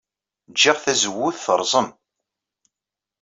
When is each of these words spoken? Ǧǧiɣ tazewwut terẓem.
Ǧǧiɣ 0.51 0.77
tazewwut 0.83 1.37
terẓem. 1.45 1.87